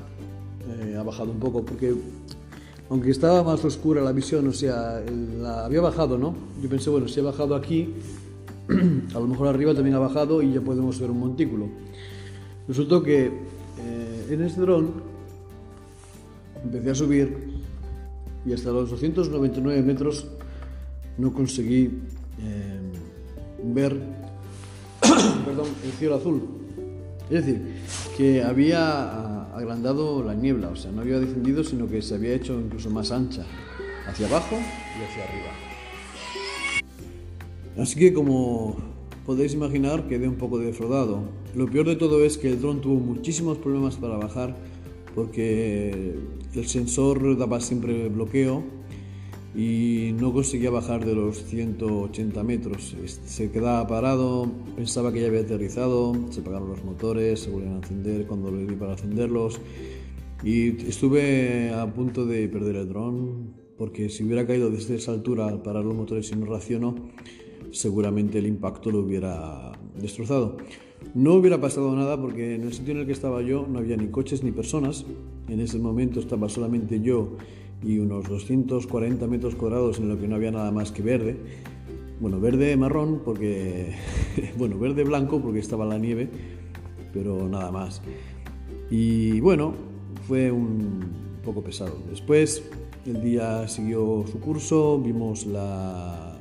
eh, 0.69 0.97
ha 0.97 1.03
bajado 1.03 1.33
un 1.33 1.41
poco, 1.41 1.65
porque 1.65 1.95
aunque 2.91 3.11
estaba 3.11 3.43
más 3.43 3.65
oscura 3.65 4.01
la 4.01 4.13
visión, 4.13 4.47
o 4.47 4.53
sea, 4.53 5.03
la, 5.41 5.65
había 5.65 5.81
bajado, 5.81 6.17
¿no? 6.17 6.33
Yo 6.63 6.69
pensé, 6.69 6.91
bueno, 6.91 7.09
si 7.09 7.19
ha 7.19 7.25
bajado 7.25 7.57
aquí, 7.57 7.93
a 9.15 9.19
lo 9.19 9.27
mejor 9.27 9.49
arriba 9.49 9.75
también 9.75 9.97
ha 9.97 9.99
bajado 9.99 10.43
y 10.43 10.53
ya 10.53 10.61
podemos 10.61 11.01
ver 11.01 11.11
un 11.11 11.19
montículo. 11.19 11.67
Resultó 12.69 13.03
que 13.03 13.27
eh, 13.27 14.27
en 14.31 14.43
este 14.43 14.61
dron 14.61 15.12
empecé 16.65 16.91
a 16.91 16.95
subir 16.95 17.53
y 18.45 18.53
hasta 18.53 18.71
los 18.71 18.91
299 18.91 19.83
metros 19.83 20.27
no 21.19 21.33
conseguí 21.33 21.91
eh, 22.41 22.81
ver 23.63 23.93
el 25.85 25.93
cielo 25.93 26.17
azul. 26.17 26.43
Es 27.31 27.47
decir, 27.47 27.63
que 28.17 28.43
había 28.43 29.43
agrandado 29.55 30.23
la 30.23 30.35
niebla, 30.35 30.69
o 30.69 30.77
sea, 30.77 30.91
no 30.91 31.01
había 31.03 31.19
descendido, 31.19 31.65
sino 31.65 31.89
que 31.89 32.03
se 32.03 32.15
había 32.15 32.35
hecho 32.35 32.59
incluso 32.61 32.91
más 32.91 33.13
ancha, 33.13 33.45
hacia 34.07 34.27
abajo 34.27 34.57
y 34.57 35.05
hacia 35.05 35.25
arriba. 35.25 35.73
Así 37.79 37.99
que 37.99 38.13
como 38.13 38.77
podéis 39.25 39.55
imaginar, 39.55 40.09
quedé 40.09 40.29
un 40.29 40.35
poco 40.35 40.59
defraudado. 40.59 41.21
Lo 41.55 41.71
peor 41.71 41.87
de 41.87 41.97
todo 41.97 42.25
es 42.25 42.37
que 42.37 42.49
el 42.49 42.61
dron 42.61 42.81
tuvo 42.81 42.97
muchísimos 42.97 43.59
problemas 43.59 43.97
para 43.97 44.17
bajar 44.17 44.57
porque 45.15 46.15
el 46.55 46.67
sensor 46.67 47.37
daba 47.37 47.61
siempre 47.61 48.09
bloqueo 48.09 48.63
y 49.55 50.15
no 50.19 50.33
conseguía 50.33 50.71
bajar 50.71 51.05
de 51.05 51.15
los 51.15 51.45
180 51.45 52.43
metros. 52.43 52.97
Se 53.27 53.51
quedaba 53.51 53.87
parado, 53.87 54.51
pensaba 54.77 55.13
que 55.13 55.21
ya 55.21 55.27
había 55.27 55.41
aterrizado, 55.41 56.15
se 56.31 56.41
apagaron 56.41 56.71
los 56.71 56.85
motores, 56.85 57.41
se 57.41 57.51
volvieron 57.51 57.77
a 57.77 57.79
encender 57.79 58.27
cuando 58.27 58.51
lo 58.51 58.59
di 58.59 58.75
para 58.75 58.93
encenderlos 58.93 59.61
y 60.43 60.89
estuve 60.89 61.71
a 61.71 61.93
punto 61.93 62.27
de 62.27 62.49
perder 62.49 62.77
el 62.77 62.89
dron 62.89 63.63
porque 63.77 64.09
si 64.09 64.25
hubiera 64.25 64.47
caído 64.47 64.71
desde 64.71 64.97
esa 64.97 65.13
altura 65.13 65.49
al 65.49 65.63
parar 65.63 65.85
los 65.85 65.95
motores 65.95 66.31
y 66.31 66.37
no 66.37 66.47
raciono, 66.47 66.95
seguramente 67.73 68.39
el 68.39 68.47
impacto 68.47 68.91
lo 68.91 69.01
hubiera 69.01 69.73
destrozado. 70.01 70.57
No 71.15 71.35
hubiera 71.35 71.61
pasado 71.61 71.95
nada 71.95 72.21
porque 72.21 72.55
en 72.55 72.63
el 72.63 72.73
sitio 72.73 72.95
en 72.95 73.01
el 73.01 73.07
que 73.07 73.13
estaba 73.13 73.43
yo 73.43 73.67
no 73.69 73.79
había 73.79 73.97
ni 73.97 74.09
coches 74.09 74.43
ni 74.43 74.51
personas. 74.51 75.05
En 75.49 75.61
ese 75.61 75.79
momento 75.79 76.21
estaba 76.21 76.49
solamente 76.49 77.01
yo 77.01 77.37
y 77.83 77.99
unos 77.99 78.29
240 78.29 79.27
metros 79.27 79.55
cuadrados 79.55 79.99
en 79.99 80.09
lo 80.09 80.19
que 80.19 80.29
no 80.29 80.37
había 80.37 80.51
nada 80.51 80.71
más 80.71 80.93
que 80.93 81.03
verde. 81.03 81.37
Bueno, 82.21 82.41
verde 82.41 82.77
marrón 82.77 83.21
porque... 83.25 83.95
bueno, 84.59 84.79
verde 84.79 85.05
blanco 85.05 85.41
porque 85.41 85.59
estaba 85.59 85.85
la 85.85 85.99
nieve, 85.99 86.29
pero 87.13 87.49
nada 87.49 87.71
más. 87.73 88.01
Y 88.91 89.41
bueno, 89.41 89.75
fue 90.29 90.51
un 90.51 91.01
poco 91.45 91.63
pesado. 91.63 91.99
Después 92.09 92.63
el 93.05 93.21
día 93.23 93.67
siguió 93.67 94.25
su 94.31 94.39
curso, 94.39 95.01
vimos 95.01 95.47
la 95.47 96.32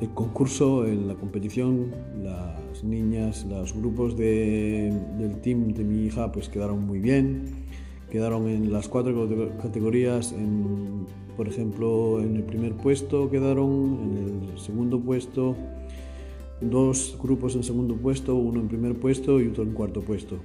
el 0.00 0.10
concurso, 0.10 0.86
en 0.86 1.06
la 1.08 1.14
competición, 1.14 1.94
las 2.22 2.82
niñas, 2.82 3.44
los 3.48 3.74
grupos 3.74 4.16
del 4.16 5.40
team 5.42 5.74
de 5.74 5.84
mi 5.84 6.06
hija 6.06 6.32
pues 6.32 6.48
quedaron 6.48 6.86
muy 6.86 7.00
bien. 7.00 7.68
Quedaron 8.10 8.48
en 8.48 8.72
las 8.72 8.88
cuatro 8.88 9.28
categorías, 9.62 10.34
por 11.36 11.46
ejemplo, 11.46 12.20
en 12.20 12.36
el 12.36 12.42
primer 12.42 12.74
puesto 12.74 13.30
quedaron, 13.30 13.98
en 14.02 14.50
el 14.50 14.58
segundo 14.58 14.98
puesto, 14.98 15.54
dos 16.60 17.16
grupos 17.22 17.54
en 17.54 17.62
segundo 17.62 17.94
puesto, 17.94 18.34
uno 18.34 18.60
en 18.60 18.68
primer 18.68 18.94
puesto 18.96 19.40
y 19.40 19.48
otro 19.48 19.62
en 19.62 19.72
cuarto 19.72 20.00
puesto. 20.00 20.38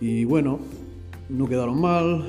Y 0.00 0.24
bueno, 0.24 0.60
no 1.28 1.48
quedaron 1.48 1.80
mal. 1.80 2.24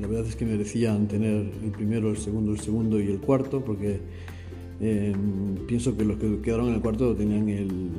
La 0.00 0.06
verdad 0.06 0.24
es 0.24 0.34
que 0.34 0.46
merecían 0.46 1.08
tener 1.08 1.52
el 1.62 1.70
primero, 1.72 2.08
el 2.08 2.16
segundo, 2.16 2.52
el 2.52 2.60
segundo 2.60 2.98
y 2.98 3.08
el 3.08 3.20
cuarto, 3.20 3.62
porque 3.62 4.00
Em, 4.80 5.56
pienso 5.66 5.94
que 5.96 6.04
los 6.04 6.16
que 6.16 6.40
quedaron 6.40 6.68
en 6.68 6.74
el 6.74 6.80
cuarto 6.80 7.14
tenían 7.14 7.48
el... 7.48 7.90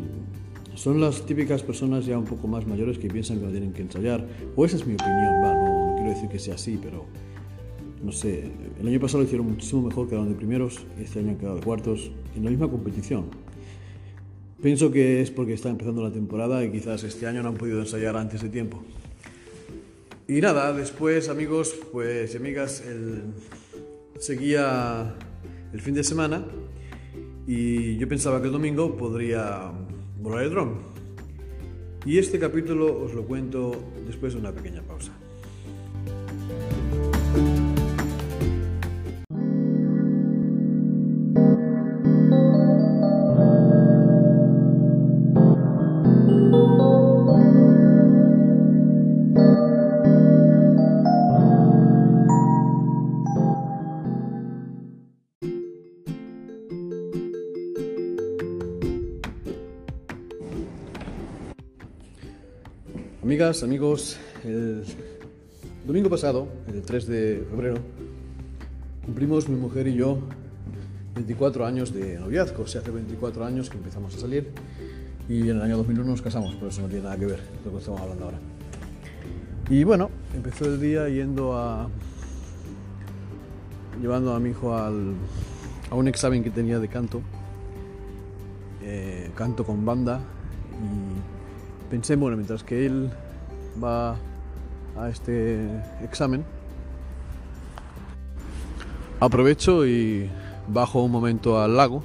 Son 0.74 1.00
las 1.00 1.26
típicas 1.26 1.62
personas 1.62 2.06
ya 2.06 2.18
un 2.18 2.26
poco 2.26 2.48
más 2.48 2.66
mayores 2.66 2.98
que 2.98 3.08
piensan 3.08 3.40
que 3.40 3.46
no 3.46 3.52
tienen 3.52 3.72
que 3.72 3.84
ensayar. 3.84 4.26
O 4.56 4.66
esa 4.66 4.78
es 4.78 4.88
mi 4.88 4.96
opinión, 4.96 5.44
va, 5.44 5.54
no, 5.54 5.94
quiero 5.96 6.10
decir 6.10 6.30
que 6.30 6.40
sea 6.40 6.56
así, 6.56 6.80
pero 6.82 7.06
no 8.04 8.12
sé. 8.12 8.52
El 8.80 8.88
año 8.88 9.00
pasado 9.00 9.20
lo 9.20 9.26
hicieron 9.26 9.48
muchísimo 9.48 9.84
mejor, 9.84 10.08
quedaron 10.08 10.30
de 10.30 10.36
primeros, 10.36 10.80
este 11.00 11.20
año 11.20 11.30
han 11.30 11.38
quedado 11.38 11.58
de 11.58 11.62
cuartos 11.62 12.12
en 12.36 12.44
la 12.44 12.50
misma 12.50 12.68
competición. 12.70 13.26
Pienso 14.62 14.92
que 14.92 15.22
es 15.22 15.30
porque 15.30 15.54
está 15.54 15.70
empezando 15.70 16.02
la 16.02 16.12
temporada 16.12 16.64
y 16.64 16.72
quizás 16.72 17.04
este 17.04 17.28
año 17.28 17.44
no 17.44 17.50
han 17.50 17.56
podido 17.56 17.80
ensayar 17.80 18.16
antes 18.16 18.42
de 18.42 18.50
tiempo. 18.50 18.82
Y 20.28 20.40
nada, 20.40 20.74
después 20.74 21.30
amigos 21.30 21.76
pues 21.92 22.34
y 22.34 22.38
amigas, 22.38 22.84
el... 22.88 23.24
seguía 24.20 25.16
el 25.74 25.82
fin 25.82 25.94
de 25.94 26.04
semana 26.04 26.46
y 27.48 27.98
yo 27.98 28.08
pensaba 28.08 28.40
que 28.40 28.48
el 28.48 28.54
domingo 28.54 28.96
podría 28.96 29.72
volar 30.20 30.44
el 30.44 30.50
dron. 30.52 30.92
Y 32.06 32.18
este 32.18 32.40
capítulo 32.40 33.04
os 33.04 33.14
lo 33.14 33.26
cuento 33.26 33.72
después 34.08 34.34
de 34.34 34.40
una 34.40 34.52
pequeña 34.52 34.82
pausa. 34.82 35.12
Amigas, 63.32 63.64
amigos, 63.64 64.18
el 64.44 64.84
domingo 65.88 66.10
pasado, 66.10 66.50
el 66.68 66.82
3 66.82 67.08
de 67.08 67.46
febrero, 67.50 67.78
cumplimos 69.06 69.48
mi 69.48 69.56
mujer 69.56 69.88
y 69.88 69.94
yo 69.94 70.20
24 71.16 71.66
años 71.66 71.94
de 71.94 72.20
noviazgo. 72.20 72.64
O 72.64 72.68
sea, 72.68 72.82
hace 72.82 72.92
24 72.92 73.46
años 73.46 73.70
que 73.70 73.78
empezamos 73.78 74.14
a 74.16 74.20
salir 74.20 74.50
y 75.30 75.44
en 75.44 75.56
el 75.56 75.62
año 75.62 75.78
2001 75.78 76.10
nos 76.10 76.22
casamos, 76.22 76.56
por 76.56 76.68
eso 76.68 76.82
no 76.82 76.90
tiene 76.90 77.06
nada 77.06 77.16
que 77.16 77.26
ver 77.26 77.40
lo 77.64 77.72
que 77.72 77.78
estamos 77.78 78.02
hablando 78.02 78.26
ahora. 78.26 78.40
Y 79.70 79.86
bueno, 79.86 80.10
empezó 80.36 80.66
el 80.66 80.82
día 80.82 81.08
yendo 81.08 81.58
a. 81.58 81.88
llevando 84.02 84.34
a 84.34 84.42
mi 84.42 84.50
hijo 84.50 84.76
al, 84.76 85.14
a 85.90 85.96
un 85.96 86.10
examen 86.10 86.44
que 86.44 86.50
tenía 86.50 86.80
de 86.80 86.90
canto, 86.90 87.22
eh, 88.84 89.32
canto 89.36 89.64
con 89.64 89.86
banda 89.86 90.20
pensé, 91.92 92.16
bueno, 92.16 92.38
mientras 92.38 92.64
que 92.64 92.86
él 92.86 93.12
va 93.84 94.16
a 94.98 95.10
este 95.10 95.60
examen, 96.02 96.46
aprovecho 99.20 99.86
y 99.86 100.30
bajo 100.70 101.04
un 101.04 101.12
momento 101.12 101.62
al 101.62 101.76
lago 101.76 102.02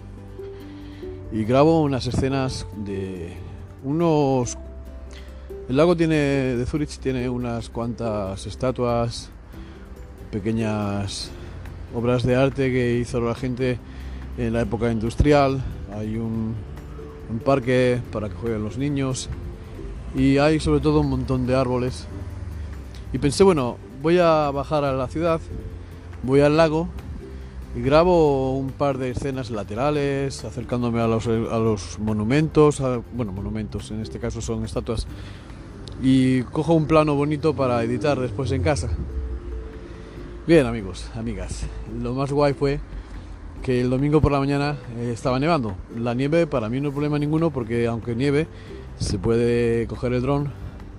y 1.30 1.44
grabo 1.44 1.82
unas 1.82 2.04
escenas 2.08 2.66
de 2.76 3.36
unos 3.84 4.58
El 5.68 5.76
lago 5.76 5.96
tiene, 5.96 6.16
de 6.16 6.66
Zurich 6.66 6.98
tiene 6.98 7.28
unas 7.28 7.70
cuantas 7.70 8.44
estatuas, 8.44 9.30
pequeñas 10.32 11.30
obras 11.94 12.24
de 12.24 12.34
arte 12.34 12.72
que 12.72 12.98
hizo 12.98 13.20
la 13.20 13.36
gente 13.36 13.78
en 14.36 14.52
la 14.52 14.62
época 14.62 14.90
industrial. 14.90 15.62
Hay 15.94 16.16
un, 16.16 16.54
un 17.30 17.38
parque 17.38 18.00
para 18.10 18.28
que 18.28 18.34
jueguen 18.34 18.64
los 18.64 18.78
niños 18.78 19.28
y 20.16 20.38
hay 20.38 20.58
sobre 20.58 20.80
todo 20.80 21.00
un 21.00 21.10
montón 21.10 21.46
de 21.46 21.54
árboles. 21.54 22.06
Y 23.12 23.18
pensé, 23.18 23.44
bueno, 23.44 23.76
voy 24.02 24.18
a 24.18 24.50
bajar 24.50 24.84
a 24.84 24.92
la 24.92 25.08
ciudad, 25.08 25.40
voy 26.22 26.40
al 26.40 26.56
lago 26.56 26.88
y 27.76 27.82
grabo 27.82 28.56
un 28.56 28.70
par 28.70 28.96
de 28.96 29.10
escenas 29.10 29.50
laterales, 29.50 30.44
acercándome 30.44 31.00
a 31.00 31.06
los, 31.06 31.26
a 31.26 31.58
los 31.58 31.98
monumentos, 31.98 32.82
bueno, 33.12 33.32
monumentos, 33.32 33.90
en 33.90 34.00
este 34.00 34.18
caso 34.18 34.40
son 34.40 34.64
estatuas, 34.64 35.06
y 36.02 36.42
cojo 36.44 36.72
un 36.72 36.86
plano 36.86 37.14
bonito 37.14 37.54
para 37.54 37.82
editar 37.82 38.18
después 38.18 38.50
en 38.52 38.62
casa. 38.62 38.88
Bien 40.46 40.64
amigos, 40.64 41.10
amigas, 41.14 41.66
lo 42.00 42.14
más 42.14 42.32
guay 42.32 42.54
fue 42.54 42.80
que 43.62 43.80
el 43.80 43.90
domingo 43.90 44.20
por 44.20 44.32
la 44.32 44.38
mañana 44.38 44.76
eh, 44.96 45.10
estaba 45.12 45.38
nevando. 45.38 45.74
La 45.98 46.14
nieve 46.14 46.46
para 46.46 46.68
mí 46.68 46.80
no 46.80 46.88
es 46.88 46.94
problema 46.94 47.18
ninguno 47.18 47.50
porque 47.50 47.86
aunque 47.86 48.14
nieve 48.14 48.46
se 48.98 49.18
puede 49.18 49.86
coger 49.86 50.12
el 50.12 50.22
dron, 50.22 50.52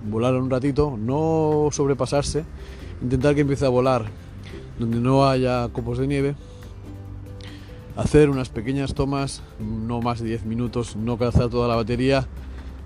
volar 0.08 0.34
un 0.34 0.50
ratito, 0.50 0.96
no 0.98 1.68
sobrepasarse, 1.72 2.44
intentar 3.02 3.34
que 3.34 3.42
empiece 3.42 3.66
a 3.66 3.70
volar 3.70 4.06
donde 4.78 5.00
no 5.00 5.28
haya 5.28 5.68
copos 5.72 5.98
de 5.98 6.06
nieve 6.06 6.34
hacer 7.98 8.30
unas 8.30 8.48
pequeñas 8.48 8.94
tomas, 8.94 9.42
no 9.58 10.00
más 10.00 10.20
de 10.20 10.28
10 10.28 10.44
minutos, 10.44 10.94
no 10.94 11.18
cazar 11.18 11.48
toda 11.48 11.66
la 11.66 11.74
batería, 11.74 12.28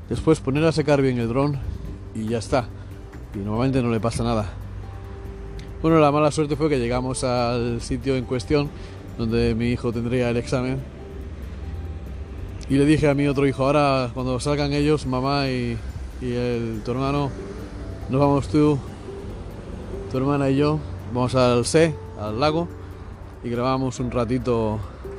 después 0.08 0.40
poner 0.40 0.64
a 0.64 0.72
secar 0.72 1.02
bien 1.02 1.18
el 1.18 1.28
dron 1.28 1.58
y 2.14 2.28
ya 2.28 2.38
está. 2.38 2.66
Y 3.34 3.38
normalmente 3.38 3.82
no 3.82 3.90
le 3.90 4.00
pasa 4.00 4.24
nada. 4.24 4.50
Bueno, 5.82 6.00
la 6.00 6.10
mala 6.10 6.30
suerte 6.30 6.56
fue 6.56 6.70
que 6.70 6.78
llegamos 6.78 7.24
al 7.24 7.82
sitio 7.82 8.16
en 8.16 8.24
cuestión 8.24 8.70
donde 9.18 9.54
mi 9.54 9.66
hijo 9.66 9.92
tendría 9.92 10.30
el 10.30 10.38
examen. 10.38 10.78
Y 12.68 12.76
le 12.76 12.84
dije 12.86 13.08
a 13.08 13.14
mi 13.14 13.26
otro 13.28 13.46
hijo, 13.46 13.64
ahora 13.64 14.10
cuando 14.14 14.38
salgan 14.40 14.72
ellos, 14.72 15.06
mamá 15.06 15.48
y, 15.48 15.76
y 16.20 16.32
el, 16.32 16.82
tu 16.84 16.92
hermano, 16.92 17.30
nos 18.08 18.20
vamos 18.20 18.48
tú, 18.48 18.78
tu 20.10 20.16
hermana 20.16 20.48
y 20.50 20.56
yo, 20.56 20.78
vamos 21.12 21.34
al 21.34 21.66
C, 21.66 21.94
al 22.20 22.40
lago, 22.40 22.68
y 23.44 23.50
grabamos 23.50 24.00
un 24.00 24.10
ratito 24.10 24.78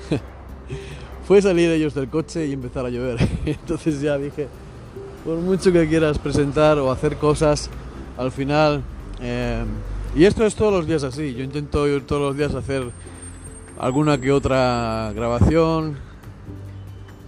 fue 1.27 1.41
salir 1.41 1.69
ellos 1.69 1.93
del 1.93 2.09
coche 2.09 2.47
y 2.47 2.53
empezar 2.53 2.85
a 2.85 2.89
llover. 2.89 3.17
Entonces 3.45 4.01
ya 4.01 4.17
dije, 4.17 4.47
por 5.23 5.37
mucho 5.37 5.71
que 5.71 5.87
quieras 5.87 6.17
presentar 6.17 6.79
o 6.79 6.91
hacer 6.91 7.17
cosas, 7.17 7.69
al 8.17 8.31
final... 8.31 8.83
Eh, 9.21 9.63
y 10.15 10.25
esto 10.25 10.45
es 10.45 10.53
todos 10.53 10.71
los 10.71 10.85
días 10.85 11.03
así. 11.03 11.33
Yo 11.33 11.43
intento 11.43 11.87
ir 11.87 12.05
todos 12.05 12.21
los 12.21 12.37
días 12.37 12.53
a 12.53 12.59
hacer 12.59 12.83
alguna 13.79 14.21
que 14.21 14.31
otra 14.31 15.11
grabación, 15.15 15.97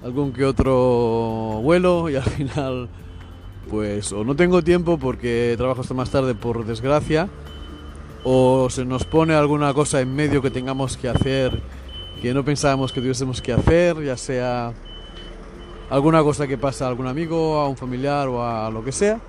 algún 0.05 0.31
que 0.31 0.45
otro 0.45 1.59
vuelo 1.61 2.09
y 2.09 2.15
al 2.15 2.23
final 2.37 2.87
pues 3.69 4.13
o 4.13 4.23
no 4.23 4.35
tengo 4.35 4.61
tiempo 4.61 4.97
porque 4.97 5.55
trabajo 5.57 5.81
hasta 5.81 5.93
más 5.93 6.11
tarde 6.11 6.35
por 6.35 6.65
desgracia 6.65 7.27
o 8.23 8.69
se 8.69 8.85
nos 8.85 9.03
pone 9.03 9.33
alguna 9.33 9.73
cosa 9.73 9.99
en 9.99 10.15
medio 10.15 10.41
que 10.41 10.51
tengamos 10.51 10.95
que 10.95 11.09
hacer 11.09 11.59
que 12.21 12.33
no 12.33 12.43
pensábamos 12.45 12.91
que 12.91 13.01
tuviésemos 13.01 13.41
que 13.41 13.53
hacer, 13.53 14.01
ya 14.03 14.17
sea 14.17 14.73
alguna 15.89 16.23
cosa 16.23 16.47
que 16.47 16.57
pasa 16.57 16.85
a 16.85 16.87
algún 16.89 17.07
amigo, 17.07 17.59
a 17.59 17.67
un 17.67 17.77
familiar 17.77 18.27
o 18.27 18.43
a 18.43 18.69
lo 18.71 18.83
que 18.83 18.91
sea. 18.91 19.19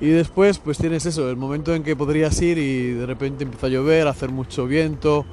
Y 0.00 0.08
después 0.08 0.58
pues 0.58 0.78
tienes 0.78 1.04
eso, 1.06 1.28
el 1.28 1.36
momento 1.36 1.74
en 1.74 1.82
que 1.82 1.96
podrías 1.96 2.40
ir 2.40 2.58
y 2.58 2.92
de 2.92 3.06
repente 3.06 3.44
empieza 3.44 3.66
a 3.66 3.70
llover, 3.70 4.06
a 4.06 4.10
hacer 4.10 4.30
mucho 4.30 4.66
viento, 4.66 5.26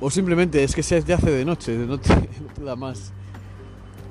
o 0.00 0.10
simplemente 0.10 0.64
es 0.64 0.74
que 0.74 0.82
se 0.82 0.96
hace 0.96 1.30
de 1.30 1.44
noche, 1.44 1.76
no 1.76 2.00
te, 2.00 2.14
no 2.14 2.54
te 2.54 2.64
da 2.64 2.74
más. 2.74 3.12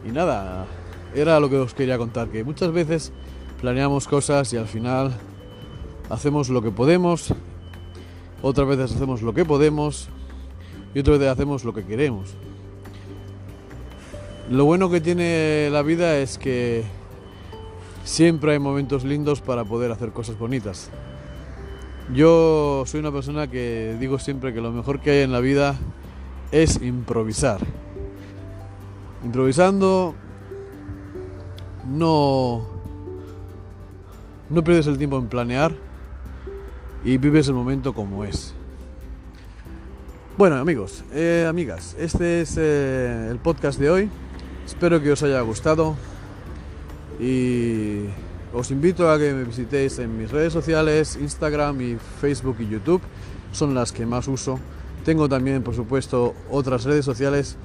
Y 0.05 0.11
nada, 0.11 0.65
era 1.13 1.39
lo 1.39 1.49
que 1.49 1.57
os 1.57 1.73
quería 1.73 1.97
contar, 1.97 2.29
que 2.29 2.43
muchas 2.43 2.71
veces 2.71 3.11
planeamos 3.59 4.07
cosas 4.07 4.51
y 4.53 4.57
al 4.57 4.67
final 4.67 5.13
hacemos 6.09 6.49
lo 6.49 6.61
que 6.61 6.71
podemos, 6.71 7.33
otras 8.41 8.67
veces 8.67 8.95
hacemos 8.95 9.21
lo 9.21 9.33
que 9.33 9.45
podemos, 9.45 10.09
y 10.93 10.99
otra 10.99 11.17
vez 11.17 11.29
hacemos 11.29 11.63
lo 11.63 11.73
que 11.73 11.85
queremos. 11.85 12.33
Lo 14.49 14.65
bueno 14.65 14.89
que 14.89 14.99
tiene 14.99 15.69
la 15.71 15.81
vida 15.81 16.17
es 16.17 16.37
que 16.37 16.83
siempre 18.03 18.53
hay 18.53 18.59
momentos 18.59 19.03
lindos 19.03 19.41
para 19.41 19.63
poder 19.63 19.91
hacer 19.91 20.11
cosas 20.11 20.37
bonitas. 20.37 20.89
Yo 22.13 22.83
soy 22.85 22.99
una 22.99 23.11
persona 23.11 23.47
que 23.47 23.95
digo 23.99 24.19
siempre 24.19 24.53
que 24.53 24.59
lo 24.59 24.71
mejor 24.71 24.99
que 24.99 25.11
hay 25.11 25.19
en 25.19 25.31
la 25.31 25.39
vida 25.39 25.75
es 26.51 26.81
improvisar. 26.81 27.61
Improvisando 29.23 30.15
no 31.87 32.67
no 34.49 34.63
pierdes 34.63 34.87
el 34.87 34.97
tiempo 34.97 35.17
en 35.17 35.27
planear 35.27 35.73
y 37.03 37.17
vives 37.17 37.47
el 37.47 37.53
momento 37.53 37.93
como 37.93 38.25
es. 38.25 38.53
Bueno 40.37 40.57
amigos, 40.57 41.03
eh, 41.13 41.45
amigas, 41.47 41.95
este 41.99 42.41
es 42.41 42.57
eh, 42.57 43.27
el 43.29 43.37
podcast 43.37 43.79
de 43.79 43.89
hoy. 43.89 44.09
Espero 44.65 45.01
que 45.01 45.11
os 45.11 45.21
haya 45.23 45.41
gustado 45.41 45.95
y 47.19 48.05
os 48.53 48.71
invito 48.71 49.09
a 49.09 49.17
que 49.17 49.33
me 49.33 49.43
visitéis 49.43 49.99
en 49.99 50.17
mis 50.17 50.31
redes 50.31 50.51
sociales, 50.51 51.17
Instagram 51.21 51.79
y 51.81 51.97
Facebook 52.19 52.57
y 52.59 52.67
YouTube. 52.67 53.01
Son 53.51 53.75
las 53.75 53.91
que 53.91 54.05
más 54.05 54.27
uso. 54.27 54.59
Tengo 55.05 55.29
también, 55.29 55.63
por 55.63 55.75
supuesto, 55.75 56.33
otras 56.49 56.83
redes 56.83 57.05
sociales, 57.05 57.57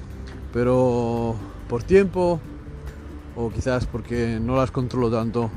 pero 0.57 1.35
por 1.69 1.83
tiempo 1.83 2.39
o 3.35 3.51
quizás 3.51 3.85
porque 3.85 4.39
no 4.41 4.55
las 4.55 4.71
controlo 4.71 5.11
tanto, 5.11 5.51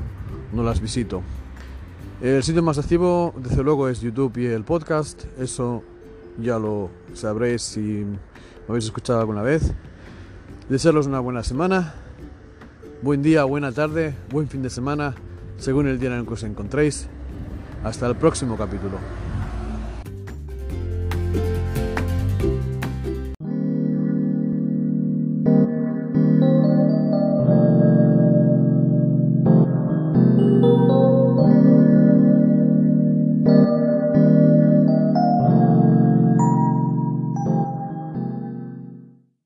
no 0.53 0.61
las 0.61 0.79
visito. 0.79 1.23
El 2.21 2.43
sitio 2.43 2.61
más 2.61 2.77
activo, 2.77 3.33
desde 3.35 3.63
luego, 3.63 3.89
es 3.89 3.99
YouTube 3.99 4.37
y 4.37 4.45
el 4.45 4.63
podcast. 4.63 5.25
Eso 5.39 5.81
ya 6.37 6.59
lo 6.59 6.91
sabréis 7.15 7.63
si 7.63 7.81
me 7.81 8.19
habéis 8.69 8.85
escuchado 8.85 9.19
alguna 9.19 9.41
vez. 9.41 9.73
Desearos 10.69 11.07
una 11.07 11.19
buena 11.19 11.43
semana, 11.43 11.95
buen 13.01 13.23
día, 13.23 13.43
buena 13.45 13.71
tarde, 13.71 14.13
buen 14.29 14.49
fin 14.49 14.61
de 14.61 14.69
semana, 14.69 15.15
según 15.57 15.87
el 15.87 15.97
día 15.99 16.09
en 16.09 16.19
el 16.19 16.27
que 16.27 16.33
os 16.33 16.43
encontréis. 16.43 17.07
Hasta 17.83 18.05
el 18.05 18.15
próximo 18.17 18.55
capítulo. 18.55 18.99